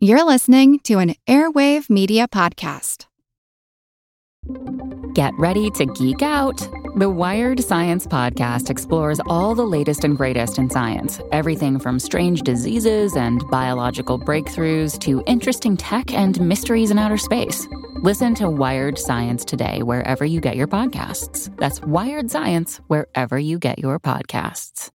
[0.00, 3.06] You're listening to an Airwave Media Podcast.
[5.12, 6.56] Get ready to geek out.
[6.94, 12.42] The Wired Science Podcast explores all the latest and greatest in science everything from strange
[12.42, 17.66] diseases and biological breakthroughs to interesting tech and mysteries in outer space.
[17.96, 21.52] Listen to Wired Science today, wherever you get your podcasts.
[21.56, 24.90] That's Wired Science, wherever you get your podcasts.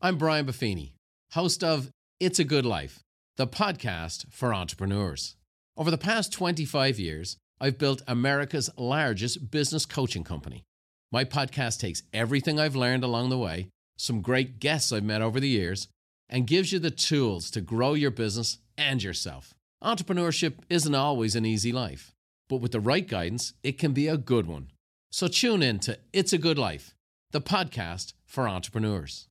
[0.00, 0.92] I'm Brian Buffini,
[1.32, 3.04] host of It's a Good Life
[3.40, 5.34] the podcast for entrepreneurs.
[5.74, 10.64] Over the past 25 years, I've built America's largest business coaching company.
[11.10, 15.40] My podcast takes everything I've learned along the way, some great guests I've met over
[15.40, 15.88] the years,
[16.28, 19.54] and gives you the tools to grow your business and yourself.
[19.82, 22.12] Entrepreneurship isn't always an easy life,
[22.50, 24.68] but with the right guidance, it can be a good one.
[25.12, 26.94] So tune in to It's a Good Life,
[27.30, 29.28] the podcast for entrepreneurs.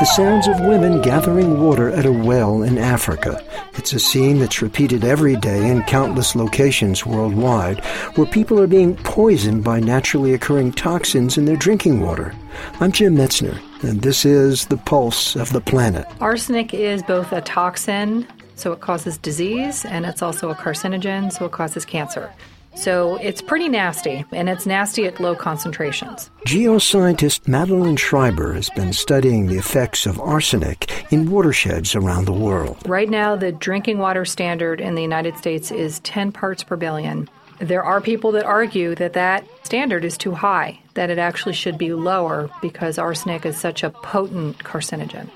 [0.00, 3.40] The sounds of women gathering water at a well in Africa.
[3.74, 7.78] It's a scene that's repeated every day in countless locations worldwide
[8.16, 12.34] where people are being poisoned by naturally occurring toxins in their drinking water.
[12.80, 16.06] I'm Jim Metzner, and this is The Pulse of the Planet.
[16.20, 18.26] Arsenic is both a toxin,
[18.56, 22.32] so it causes disease, and it's also a carcinogen, so it causes cancer.
[22.74, 26.30] So it's pretty nasty, and it's nasty at low concentrations.
[26.46, 32.76] Geoscientist Madeline Schreiber has been studying the effects of arsenic in watersheds around the world.
[32.86, 37.28] Right now, the drinking water standard in the United States is 10 parts per billion.
[37.60, 41.78] There are people that argue that that standard is too high, that it actually should
[41.78, 45.30] be lower because arsenic is such a potent carcinogen.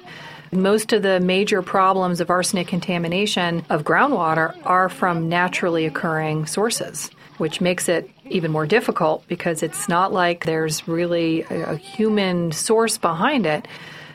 [0.50, 7.10] Most of the major problems of arsenic contamination of groundwater are from naturally occurring sources
[7.38, 12.98] which makes it even more difficult because it's not like there's really a, human source
[12.98, 13.66] behind it.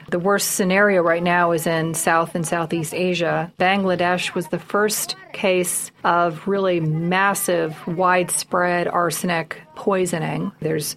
[0.10, 3.52] The worst scenario right now is in South and Southeast Asia.
[3.58, 10.52] Bangladesh was the first case of really massive, widespread arsenic poisoning.
[10.60, 10.96] There's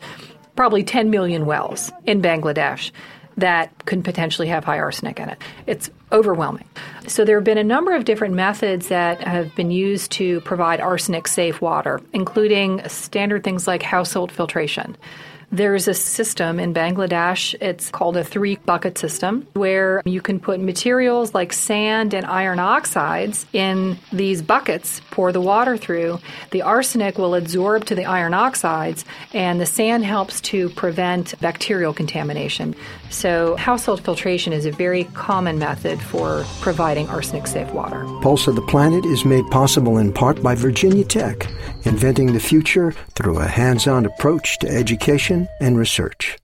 [0.56, 2.90] probably 10 million wells in Bangladesh
[3.36, 5.40] that could potentially have high arsenic in it.
[5.66, 6.68] It's overwhelming.
[7.06, 10.80] So there have been a number of different methods that have been used to provide
[10.80, 14.96] arsenic safe water, including standard things like household filtration.
[15.52, 20.58] There's a system in Bangladesh, it's called a three bucket system, where you can put
[20.58, 26.18] materials like sand and iron oxides in these buckets, pour the water through.
[26.50, 31.94] The arsenic will absorb to the iron oxides, and the sand helps to prevent bacterial
[31.94, 32.74] contamination.
[33.10, 38.04] So, household filtration is a very common method for providing arsenic safe water.
[38.22, 41.46] Pulse of the Planet is made possible in part by Virginia Tech,
[41.84, 46.38] inventing the future through a hands on approach to education and research.